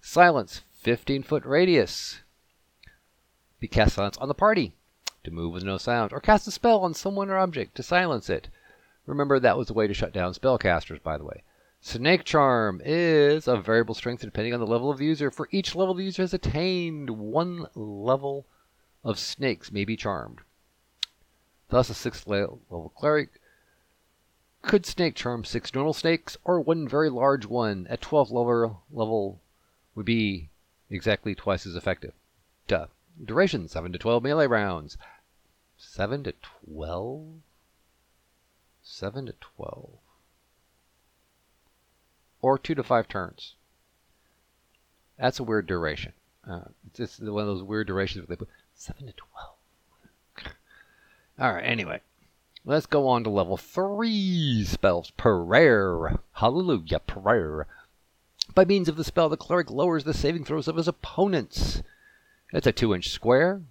Silence, 0.00 0.62
15 0.80 1.22
foot 1.22 1.44
radius. 1.44 2.20
Be 3.60 3.68
cast 3.68 3.96
silence 3.96 4.16
on 4.18 4.28
the 4.28 4.34
party 4.34 4.74
to 5.24 5.30
move 5.30 5.52
with 5.52 5.64
no 5.64 5.76
sound, 5.76 6.12
or 6.12 6.20
cast 6.20 6.48
a 6.48 6.50
spell 6.50 6.80
on 6.80 6.94
someone 6.94 7.28
or 7.28 7.36
object 7.36 7.74
to 7.74 7.82
silence 7.82 8.30
it. 8.30 8.48
Remember, 9.04 9.38
that 9.38 9.58
was 9.58 9.70
a 9.70 9.74
way 9.74 9.86
to 9.86 9.94
shut 9.94 10.12
down 10.12 10.32
spellcasters, 10.32 11.02
by 11.02 11.18
the 11.18 11.24
way. 11.24 11.42
Snake 11.88 12.24
Charm 12.24 12.82
is 12.84 13.46
a 13.46 13.56
variable 13.56 13.94
strength 13.94 14.20
depending 14.20 14.52
on 14.52 14.58
the 14.58 14.66
level 14.66 14.90
of 14.90 14.98
the 14.98 15.04
user. 15.04 15.30
For 15.30 15.48
each 15.52 15.76
level 15.76 15.94
the 15.94 16.02
user 16.02 16.24
has 16.24 16.34
attained, 16.34 17.10
one 17.10 17.68
level 17.76 18.44
of 19.04 19.20
snakes 19.20 19.70
may 19.70 19.84
be 19.84 19.96
charmed. 19.96 20.40
Thus, 21.68 21.88
a 21.88 21.94
sixth 21.94 22.26
level 22.26 22.92
cleric 22.96 23.40
could 24.62 24.84
snake 24.84 25.14
charm 25.14 25.44
six 25.44 25.72
normal 25.72 25.92
snakes 25.92 26.36
or 26.42 26.60
one 26.60 26.88
very 26.88 27.08
large 27.08 27.46
one 27.46 27.86
at 27.86 28.00
12 28.00 28.32
level 28.32 28.82
level 28.90 29.40
would 29.94 30.06
be 30.06 30.50
exactly 30.90 31.36
twice 31.36 31.66
as 31.66 31.76
effective. 31.76 32.14
Duh. 32.66 32.88
Duration 33.24 33.68
7 33.68 33.92
to 33.92 33.98
12 33.98 34.24
melee 34.24 34.48
rounds. 34.48 34.98
7 35.76 36.24
to 36.24 36.34
12? 36.64 37.42
7 38.82 39.26
to 39.26 39.34
12. 39.34 39.98
Or 42.46 42.58
2 42.58 42.76
to 42.76 42.84
5 42.84 43.08
turns. 43.08 43.54
That's 45.18 45.40
a 45.40 45.42
weird 45.42 45.66
duration. 45.66 46.12
Uh, 46.48 46.60
it's 46.96 47.18
one 47.18 47.40
of 47.40 47.48
those 47.48 47.64
weird 47.64 47.88
durations 47.88 48.22
where 48.22 48.36
they 48.36 48.38
put 48.38 48.48
7 48.76 49.04
to 49.04 49.12
12. 50.38 50.54
Alright, 51.40 51.64
anyway. 51.64 52.02
Let's 52.64 52.86
go 52.86 53.08
on 53.08 53.24
to 53.24 53.30
level 53.30 53.56
3 53.56 54.62
spells. 54.64 55.10
Prayer. 55.10 56.20
Hallelujah, 56.34 57.00
prayer. 57.00 57.66
By 58.54 58.64
means 58.64 58.88
of 58.88 58.94
the 58.94 59.02
spell, 59.02 59.28
the 59.28 59.36
cleric 59.36 59.68
lowers 59.68 60.04
the 60.04 60.14
saving 60.14 60.44
throws 60.44 60.68
of 60.68 60.76
his 60.76 60.86
opponents. 60.86 61.82
It's 62.52 62.68
a 62.68 62.70
2 62.70 62.94
inch 62.94 63.08
square. 63.08 63.62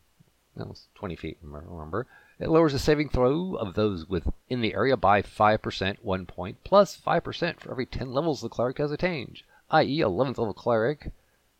That's 0.53 0.89
20 0.95 1.15
feet, 1.15 1.37
remember. 1.41 2.07
It 2.37 2.49
lowers 2.49 2.73
the 2.73 2.79
saving 2.79 3.09
throw 3.09 3.55
of 3.55 3.75
those 3.75 4.09
within 4.09 4.61
the 4.61 4.73
area 4.73 4.97
by 4.97 5.21
5%, 5.21 5.97
1 6.01 6.25
point, 6.25 6.63
plus 6.65 6.99
5% 6.99 7.59
for 7.59 7.71
every 7.71 7.85
10 7.85 8.11
levels 8.11 8.41
the 8.41 8.49
cleric 8.49 8.77
has 8.77 8.91
attained, 8.91 9.43
i.e., 9.71 9.99
11th 9.99 10.37
level 10.37 10.53
cleric 10.53 11.11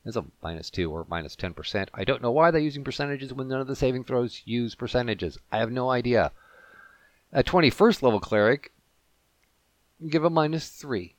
is 0.05 0.15
a 0.15 0.25
minus 0.43 0.69
2 0.69 0.91
or 0.91 1.05
minus 1.09 1.35
10%. 1.35 1.87
I 1.93 2.03
don't 2.03 2.21
know 2.21 2.31
why 2.31 2.51
they're 2.51 2.61
using 2.61 2.83
percentages 2.83 3.33
when 3.33 3.47
none 3.47 3.61
of 3.61 3.67
the 3.67 3.75
saving 3.75 4.03
throws 4.03 4.41
use 4.45 4.75
percentages. 4.75 5.37
I 5.51 5.57
have 5.57 5.71
no 5.71 5.89
idea. 5.89 6.31
A 7.31 7.43
21st 7.43 8.03
level 8.03 8.19
cleric, 8.19 8.71
give 10.09 10.23
a 10.23 10.29
minus 10.29 10.69
3. 10.69 11.15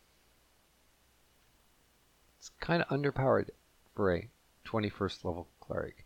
It's 2.39 2.51
kind 2.61 2.83
of 2.83 2.89
underpowered 2.89 3.49
for 3.95 4.15
a 4.15 4.29
21st 4.67 5.25
level 5.25 5.49
cleric. 5.61 6.06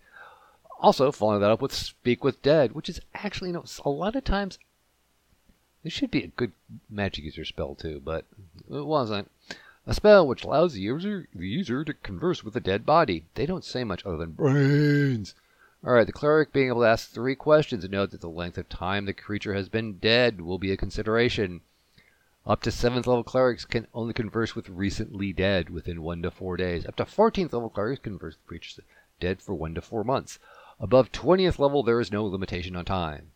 Also, 0.83 1.13
following 1.13 1.41
that 1.41 1.51
up 1.51 1.61
with 1.61 1.75
Speak 1.75 2.25
with 2.25 2.41
Dead, 2.41 2.73
which 2.73 2.89
is 2.89 3.01
actually, 3.15 3.51
you 3.51 3.55
know, 3.55 3.65
a 3.85 3.91
lot 3.91 4.17
of 4.17 4.25
times, 4.25 4.59
this 5.85 5.93
should 5.93 6.11
be 6.11 6.25
a 6.25 6.29
good 6.29 6.53
magic 6.89 7.25
user 7.25 7.45
spell 7.45 7.75
too, 7.75 8.01
but 8.03 8.25
it 8.71 8.87
wasn't. 8.87 9.31
A 9.87 9.93
spell 9.93 10.27
which 10.27 10.43
allows 10.43 10.73
the 10.73 10.81
user, 10.81 11.29
the 11.35 11.47
user 11.47 11.85
to 11.85 11.93
converse 11.93 12.43
with 12.43 12.57
a 12.57 12.61
dead 12.61 12.87
body. 12.87 13.27
They 13.35 13.45
don't 13.45 13.65
say 13.65 13.85
much 13.85 14.07
other 14.07 14.17
than 14.17 14.33
brains. 14.33 15.35
Alright, 15.85 16.07
the 16.07 16.13
cleric 16.13 16.53
being 16.53 16.69
able 16.69 16.81
to 16.81 16.89
ask 16.89 17.11
three 17.11 17.35
questions 17.35 17.85
and 17.85 17.93
note 17.93 18.11
that 18.11 18.23
the 18.23 18.29
length 18.29 18.57
of 18.57 18.69
time 18.69 19.05
the 19.05 19.13
creature 19.13 19.55
has 19.55 19.69
been 19.69 19.99
dead 19.99 20.41
will 20.41 20.59
be 20.59 20.73
a 20.73 20.79
consideration. 20.79 21.61
Up 22.47 22.63
to 22.63 22.71
7th 22.71 23.07
level 23.07 23.25
clerics 23.25 23.67
can 23.67 23.87
only 23.93 24.15
converse 24.15 24.55
with 24.55 24.71
recently 24.71 25.33
dead 25.33 25.69
within 25.69 26.03
1 26.03 26.23
to 26.23 26.31
4 26.31 26.57
days. 26.57 26.87
Up 26.87 26.97
to 26.97 27.05
14th 27.05 27.53
level 27.53 27.69
clerics 27.69 28.01
converse 28.03 28.37
with 28.37 28.47
creatures 28.47 28.81
dead 29.21 29.43
for 29.43 29.55
1 29.55 29.75
to 29.75 29.83
4 29.83 30.05
months. 30.05 30.39
Above 30.81 31.13
20th 31.13 31.59
level, 31.59 31.83
there 31.83 32.01
is 32.01 32.11
no 32.11 32.25
limitation 32.25 32.75
on 32.75 32.87
time. 32.87 33.33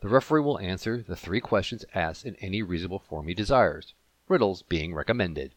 The 0.00 0.08
referee 0.08 0.42
will 0.42 0.58
answer 0.58 1.02
the 1.02 1.16
three 1.16 1.40
questions 1.40 1.84
asked 1.94 2.26
in 2.26 2.36
any 2.36 2.62
reasonable 2.62 2.98
form 2.98 3.26
he 3.26 3.34
desires, 3.34 3.94
riddles 4.28 4.62
being 4.62 4.94
recommended. 4.94 5.54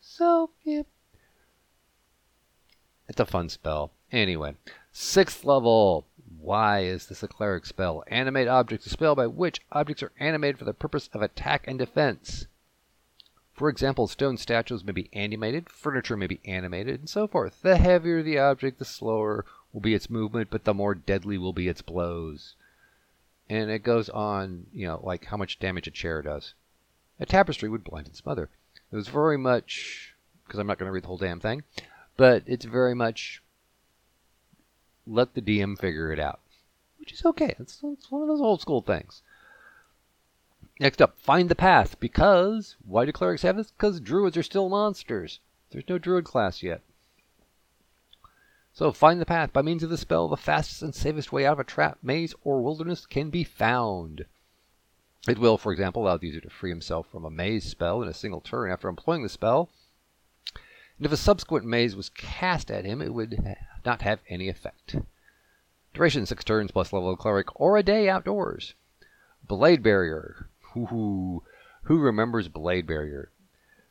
So, 0.00 0.50
yeah. 0.64 0.82
It's 3.06 3.20
a 3.20 3.26
fun 3.26 3.50
spell. 3.50 3.92
Anyway, 4.10 4.56
sixth 4.92 5.44
level. 5.44 6.06
Why 6.38 6.80
is 6.80 7.06
this 7.06 7.22
a 7.22 7.28
cleric 7.28 7.66
spell? 7.66 8.02
Animate 8.06 8.48
objects, 8.48 8.86
a 8.86 8.90
spell 8.90 9.14
by 9.14 9.26
which 9.26 9.60
objects 9.70 10.02
are 10.02 10.12
animated 10.18 10.58
for 10.58 10.64
the 10.64 10.74
purpose 10.74 11.10
of 11.12 11.20
attack 11.22 11.68
and 11.68 11.78
defense. 11.78 12.46
For 13.54 13.68
example, 13.68 14.06
stone 14.06 14.38
statues 14.38 14.82
may 14.82 14.92
be 14.92 15.10
animated, 15.12 15.68
furniture 15.68 16.16
may 16.16 16.26
be 16.26 16.40
animated, 16.44 17.00
and 17.00 17.08
so 17.08 17.26
forth. 17.26 17.60
The 17.62 17.76
heavier 17.76 18.22
the 18.22 18.38
object, 18.38 18.78
the 18.78 18.84
slower 18.84 19.44
will 19.72 19.80
be 19.80 19.94
its 19.94 20.10
movement, 20.10 20.48
but 20.50 20.64
the 20.64 20.74
more 20.74 20.94
deadly 20.94 21.36
will 21.38 21.52
be 21.52 21.68
its 21.68 21.82
blows. 21.82 22.54
And 23.48 23.70
it 23.70 23.82
goes 23.82 24.08
on, 24.08 24.66
you 24.72 24.86
know, 24.86 25.00
like 25.02 25.26
how 25.26 25.36
much 25.36 25.58
damage 25.58 25.86
a 25.86 25.90
chair 25.90 26.22
does. 26.22 26.54
A 27.20 27.26
tapestry 27.26 27.68
would 27.68 27.84
blind 27.84 28.06
and 28.06 28.16
smother. 28.16 28.48
It 28.90 28.96
was 28.96 29.08
very 29.08 29.36
much, 29.36 30.14
because 30.46 30.58
I'm 30.58 30.66
not 30.66 30.78
going 30.78 30.88
to 30.88 30.92
read 30.92 31.04
the 31.04 31.08
whole 31.08 31.18
damn 31.18 31.40
thing, 31.40 31.62
but 32.16 32.42
it's 32.46 32.64
very 32.64 32.94
much 32.94 33.42
let 35.06 35.34
the 35.34 35.42
DM 35.42 35.78
figure 35.78 36.10
it 36.10 36.18
out, 36.18 36.40
which 36.98 37.12
is 37.12 37.24
okay. 37.24 37.54
It's, 37.58 37.82
it's 37.82 38.10
one 38.10 38.22
of 38.22 38.28
those 38.28 38.40
old 38.40 38.60
school 38.60 38.80
things. 38.80 39.22
Next 40.82 41.00
up, 41.00 41.16
find 41.16 41.48
the 41.48 41.54
path. 41.54 42.00
Because 42.00 42.74
why 42.84 43.04
do 43.04 43.12
clerics 43.12 43.42
have 43.42 43.56
this? 43.56 43.70
Because 43.70 44.00
druids 44.00 44.36
are 44.36 44.42
still 44.42 44.68
monsters. 44.68 45.38
There's 45.70 45.88
no 45.88 45.96
druid 45.96 46.24
class 46.24 46.60
yet. 46.60 46.80
So 48.72 48.90
find 48.90 49.20
the 49.20 49.24
path. 49.24 49.52
By 49.52 49.62
means 49.62 49.84
of 49.84 49.90
the 49.90 49.96
spell, 49.96 50.26
the 50.26 50.36
fastest 50.36 50.82
and 50.82 50.92
safest 50.92 51.30
way 51.30 51.46
out 51.46 51.52
of 51.52 51.60
a 51.60 51.64
trap, 51.64 51.98
maze, 52.02 52.34
or 52.42 52.60
wilderness 52.60 53.06
can 53.06 53.30
be 53.30 53.44
found. 53.44 54.24
It 55.28 55.38
will, 55.38 55.56
for 55.56 55.70
example, 55.70 56.02
allow 56.02 56.16
the 56.16 56.26
user 56.26 56.40
to 56.40 56.50
free 56.50 56.70
himself 56.70 57.06
from 57.06 57.24
a 57.24 57.30
maze 57.30 57.62
spell 57.62 58.02
in 58.02 58.08
a 58.08 58.12
single 58.12 58.40
turn 58.40 58.72
after 58.72 58.88
employing 58.88 59.22
the 59.22 59.28
spell. 59.28 59.70
And 60.96 61.06
if 61.06 61.12
a 61.12 61.16
subsequent 61.16 61.64
maze 61.64 61.94
was 61.94 62.08
cast 62.08 62.72
at 62.72 62.84
him, 62.84 63.00
it 63.00 63.14
would 63.14 63.56
not 63.86 64.02
have 64.02 64.18
any 64.28 64.48
effect. 64.48 64.96
Duration 65.94 66.26
six 66.26 66.42
turns 66.42 66.72
plus 66.72 66.92
level 66.92 67.12
of 67.12 67.20
cleric 67.20 67.60
or 67.60 67.76
a 67.76 67.84
day 67.84 68.08
outdoors. 68.08 68.74
Blade 69.46 69.84
barrier. 69.84 70.48
Ooh, 70.76 71.42
who 71.82 71.98
remembers 71.98 72.48
blade 72.48 72.86
barrier? 72.86 73.30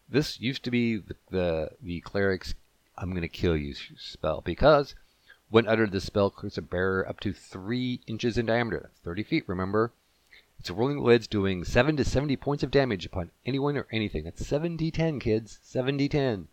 This 0.10 0.40
used 0.40 0.64
to 0.64 0.72
be 0.72 0.98
the 0.98 1.16
the, 1.30 1.72
the 1.82 2.02
cleric's 2.02 2.56
"I'm 2.98 3.12
going 3.12 3.22
to 3.22 3.28
kill 3.28 3.56
you" 3.56 3.76
spell 3.98 4.42
because 4.42 4.96
when 5.52 5.68
uttered, 5.68 5.92
the 5.92 6.00
spell 6.00 6.30
creates 6.30 6.58
a 6.58 6.62
barrier 6.62 7.08
up 7.08 7.20
to 7.20 7.34
three 7.34 8.00
inches 8.08 8.38
in 8.38 8.46
diameter, 8.46 8.90
30 9.04 9.24
feet. 9.24 9.44
Remember, 9.48 9.92
it's 10.58 10.70
a 10.70 10.74
rolling 10.74 11.00
lids 11.00 11.28
doing 11.28 11.66
seven 11.66 11.98
to 11.98 12.06
70 12.06 12.38
points 12.38 12.64
of 12.64 12.72
damage 12.72 13.06
upon 13.06 13.32
anyone 13.46 13.76
or 13.76 13.86
anything. 13.92 14.24
That's 14.24 14.42
7d10, 14.42 15.20
kids. 15.20 15.60
7d10. 15.66 16.46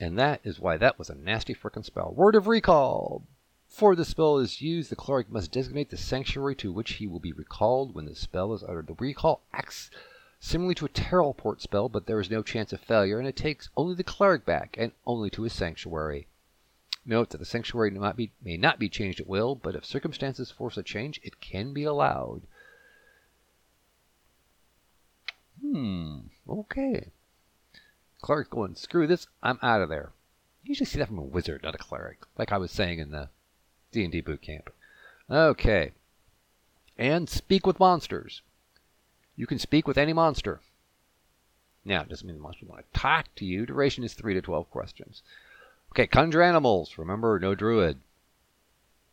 And 0.00 0.18
that 0.18 0.40
is 0.44 0.58
why 0.58 0.78
that 0.78 0.98
was 0.98 1.10
a 1.10 1.14
nasty 1.14 1.54
frickin' 1.54 1.84
spell. 1.84 2.14
Word 2.14 2.34
of 2.34 2.46
recall. 2.46 3.22
Before 3.68 3.94
the 3.94 4.04
spell 4.04 4.38
is 4.38 4.62
used, 4.62 4.90
the 4.90 4.96
cleric 4.96 5.30
must 5.30 5.52
designate 5.52 5.90
the 5.90 5.96
sanctuary 5.96 6.56
to 6.56 6.72
which 6.72 6.94
he 6.94 7.06
will 7.06 7.20
be 7.20 7.32
recalled 7.32 7.94
when 7.94 8.06
the 8.06 8.14
spell 8.16 8.52
is 8.54 8.64
uttered. 8.64 8.86
The 8.86 8.94
recall 8.94 9.42
acts 9.52 9.90
similarly 10.40 10.74
to 10.76 10.86
a 10.86 10.88
teleport 10.88 11.60
spell, 11.60 11.88
but 11.88 12.06
there 12.06 12.18
is 12.18 12.30
no 12.30 12.42
chance 12.42 12.72
of 12.72 12.80
failure, 12.80 13.18
and 13.18 13.28
it 13.28 13.36
takes 13.36 13.68
only 13.76 13.94
the 13.94 14.02
cleric 14.02 14.44
back, 14.44 14.76
and 14.78 14.92
only 15.06 15.30
to 15.30 15.42
his 15.42 15.52
sanctuary. 15.52 16.26
Note 17.04 17.30
that 17.30 17.38
the 17.38 17.44
sanctuary 17.44 17.90
may 17.90 18.00
not 18.00 18.16
be, 18.16 18.32
may 18.42 18.56
not 18.56 18.78
be 18.78 18.88
changed 18.88 19.20
at 19.20 19.28
will, 19.28 19.54
but 19.54 19.76
if 19.76 19.84
circumstances 19.84 20.50
force 20.50 20.76
a 20.76 20.82
change, 20.82 21.20
it 21.22 21.40
can 21.40 21.72
be 21.72 21.84
allowed. 21.84 22.42
Hmm, 25.60 26.20
okay. 26.48 27.12
Cleric's 28.22 28.48
going, 28.48 28.74
screw 28.74 29.06
this, 29.06 29.28
I'm 29.42 29.58
out 29.62 29.82
of 29.82 29.88
there. 29.88 30.12
You 30.64 30.70
usually 30.70 30.86
see 30.86 30.98
that 30.98 31.08
from 31.08 31.18
a 31.18 31.22
wizard, 31.22 31.62
not 31.62 31.74
a 31.74 31.78
cleric, 31.78 32.24
like 32.36 32.50
I 32.50 32.58
was 32.58 32.72
saying 32.72 32.98
in 32.98 33.10
the 33.10 33.28
D&D 33.92 34.22
Bootcamp. 34.22 34.68
Okay. 35.30 35.92
And 36.96 37.28
speak 37.28 37.66
with 37.66 37.80
monsters. 37.80 38.42
You 39.36 39.46
can 39.46 39.58
speak 39.58 39.86
with 39.86 39.98
any 39.98 40.12
monster. 40.12 40.60
Now, 41.84 42.02
it 42.02 42.08
doesn't 42.08 42.26
mean 42.26 42.36
the 42.36 42.42
monster 42.42 42.66
will 42.66 42.74
want 42.74 42.92
to 42.92 43.00
talk 43.00 43.26
to 43.36 43.44
you. 43.44 43.64
Duration 43.64 44.04
is 44.04 44.14
3 44.14 44.34
to 44.34 44.42
12 44.42 44.70
questions. 44.70 45.22
Okay, 45.92 46.06
conjure 46.06 46.42
animals. 46.42 46.98
Remember, 46.98 47.38
no 47.38 47.54
druid. 47.54 48.00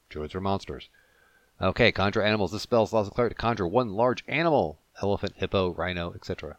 Druids 0.10 0.36
are 0.36 0.42
monsters. 0.42 0.90
Okay, 1.62 1.92
conjure 1.92 2.22
animals. 2.22 2.52
This 2.52 2.64
spell 2.64 2.88
allows 2.92 3.08
the 3.08 3.14
cleric 3.14 3.32
to 3.32 3.36
conjure 3.36 3.68
one 3.68 3.92
large 3.94 4.24
animal 4.28 4.80
elephant, 5.02 5.34
hippo, 5.38 5.74
rhino, 5.74 6.14
etc. 6.14 6.58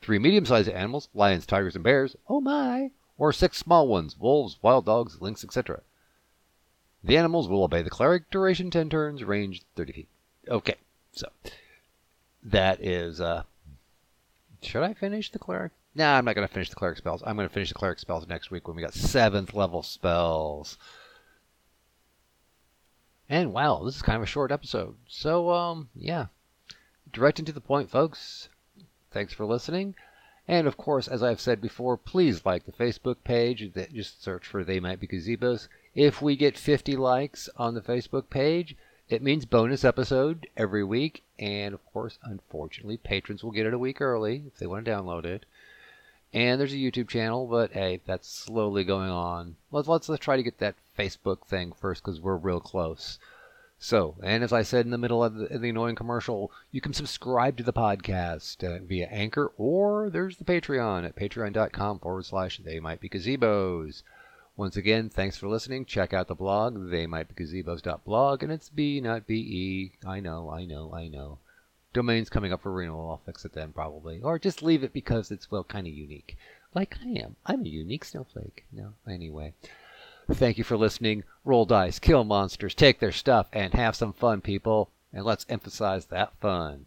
Three 0.00 0.18
medium 0.18 0.44
sized 0.44 0.68
animals 0.68 1.08
lions, 1.14 1.46
tigers, 1.46 1.74
and 1.74 1.84
bears. 1.84 2.16
Oh 2.28 2.40
my! 2.40 2.90
Or 3.16 3.32
six 3.32 3.58
small 3.58 3.86
ones 3.86 4.18
wolves, 4.18 4.58
wild 4.60 4.86
dogs, 4.86 5.20
lynx, 5.20 5.44
etc. 5.44 5.82
The 7.04 7.18
animals 7.18 7.48
will 7.48 7.62
obey 7.62 7.82
the 7.82 7.90
cleric. 7.90 8.30
Duration 8.30 8.70
10 8.70 8.88
turns, 8.88 9.22
range 9.22 9.62
30 9.76 9.92
feet. 9.92 10.08
Okay, 10.48 10.76
so 11.12 11.28
that 12.42 12.82
is. 12.82 13.20
Uh, 13.20 13.42
should 14.62 14.82
I 14.82 14.94
finish 14.94 15.30
the 15.30 15.38
cleric? 15.38 15.72
Nah, 15.94 16.16
I'm 16.16 16.24
not 16.24 16.34
going 16.34 16.48
to 16.48 16.52
finish 16.52 16.70
the 16.70 16.76
cleric 16.76 16.96
spells. 16.96 17.22
I'm 17.24 17.36
going 17.36 17.46
to 17.46 17.52
finish 17.52 17.68
the 17.68 17.74
cleric 17.74 17.98
spells 17.98 18.26
next 18.26 18.50
week 18.50 18.66
when 18.66 18.76
we 18.76 18.82
got 18.82 18.94
seventh 18.94 19.52
level 19.52 19.82
spells. 19.82 20.78
And 23.28 23.52
wow, 23.52 23.82
this 23.84 23.96
is 23.96 24.02
kind 24.02 24.16
of 24.16 24.22
a 24.22 24.26
short 24.26 24.50
episode. 24.50 24.96
So, 25.06 25.50
um, 25.50 25.90
yeah. 25.94 26.26
Direct 27.12 27.38
and 27.38 27.46
to 27.46 27.52
the 27.52 27.60
point, 27.60 27.90
folks. 27.90 28.48
Thanks 29.10 29.32
for 29.32 29.44
listening. 29.44 29.94
And 30.48 30.66
of 30.66 30.76
course, 30.76 31.06
as 31.06 31.22
I've 31.22 31.40
said 31.40 31.60
before, 31.60 31.96
please 31.96 32.44
like 32.44 32.64
the 32.64 32.72
Facebook 32.72 33.16
page. 33.24 33.70
Just 33.92 34.22
search 34.22 34.46
for 34.46 34.64
They 34.64 34.80
Might 34.80 35.00
Be 35.00 35.06
Gazebos. 35.06 35.68
If 35.94 36.20
we 36.20 36.34
get 36.34 36.58
50 36.58 36.96
likes 36.96 37.48
on 37.56 37.74
the 37.74 37.80
Facebook 37.80 38.28
page, 38.28 38.76
it 39.08 39.22
means 39.22 39.44
bonus 39.44 39.84
episode 39.84 40.48
every 40.56 40.82
week. 40.82 41.22
And 41.38 41.72
of 41.72 41.84
course, 41.92 42.18
unfortunately, 42.24 42.96
patrons 42.96 43.44
will 43.44 43.52
get 43.52 43.66
it 43.66 43.74
a 43.74 43.78
week 43.78 44.00
early 44.00 44.42
if 44.46 44.58
they 44.58 44.66
want 44.66 44.84
to 44.86 44.90
download 44.90 45.24
it. 45.24 45.46
And 46.32 46.58
there's 46.58 46.72
a 46.72 46.78
YouTube 46.78 47.08
channel, 47.08 47.46
but 47.46 47.72
hey, 47.74 48.00
that's 48.06 48.28
slowly 48.28 48.82
going 48.82 49.10
on. 49.10 49.54
Let's 49.70 49.86
let's, 49.86 50.08
let's 50.08 50.24
try 50.24 50.36
to 50.36 50.42
get 50.42 50.58
that 50.58 50.74
Facebook 50.98 51.46
thing 51.46 51.70
first 51.70 52.02
because 52.02 52.20
we're 52.20 52.36
real 52.36 52.58
close. 52.58 53.20
So, 53.78 54.16
and 54.20 54.42
as 54.42 54.52
I 54.52 54.62
said 54.62 54.84
in 54.84 54.90
the 54.90 54.98
middle 54.98 55.22
of 55.22 55.34
the, 55.34 55.58
the 55.58 55.68
annoying 55.68 55.94
commercial, 55.94 56.50
you 56.72 56.80
can 56.80 56.92
subscribe 56.92 57.56
to 57.58 57.62
the 57.62 57.72
podcast 57.72 58.64
uh, 58.64 58.82
via 58.84 59.06
Anchor 59.06 59.52
or 59.56 60.10
there's 60.10 60.38
the 60.38 60.44
Patreon 60.44 61.04
at 61.04 61.14
patreon.com 61.14 62.00
forward 62.00 62.24
slash 62.24 62.58
they 62.58 62.80
might 62.80 63.00
be 63.00 63.08
gazebos. 63.08 64.02
Once 64.56 64.76
again, 64.76 65.08
thanks 65.08 65.36
for 65.36 65.48
listening. 65.48 65.84
Check 65.84 66.12
out 66.12 66.28
the 66.28 66.34
blog, 66.34 66.90
they 66.90 67.06
might 67.06 67.34
be 67.34 67.44
gazebos.blog, 67.44 68.42
and 68.42 68.52
it's 68.52 68.68
B, 68.68 69.00
not 69.00 69.26
B 69.26 69.34
E. 69.34 69.92
I 70.06 70.20
know, 70.20 70.50
I 70.50 70.64
know, 70.64 70.92
I 70.94 71.08
know 71.08 71.38
domain's 71.94 72.28
coming 72.28 72.52
up 72.52 72.60
for 72.60 72.72
renewal. 72.72 73.08
I'll 73.08 73.22
fix 73.24 73.46
it 73.46 73.54
then 73.54 73.72
probably. 73.72 74.20
Or 74.20 74.38
just 74.38 74.62
leave 74.62 74.84
it 74.84 74.92
because 74.92 75.30
it's, 75.30 75.50
well, 75.50 75.64
kind 75.64 75.86
of 75.86 75.94
unique. 75.94 76.36
Like 76.74 76.96
I 77.02 77.08
am. 77.20 77.36
I'm 77.46 77.64
a 77.64 77.68
unique 77.68 78.04
snowflake. 78.04 78.64
No, 78.70 78.92
anyway. 79.08 79.54
Thank 80.30 80.58
you 80.58 80.64
for 80.64 80.76
listening. 80.76 81.22
Roll 81.44 81.64
dice, 81.64 81.98
kill 81.98 82.24
monsters, 82.24 82.74
take 82.74 82.98
their 82.98 83.12
stuff, 83.12 83.46
and 83.52 83.72
have 83.74 83.94
some 83.94 84.12
fun, 84.12 84.40
people. 84.40 84.90
And 85.12 85.24
let's 85.24 85.46
emphasize 85.48 86.06
that 86.06 86.32
fun. 86.40 86.86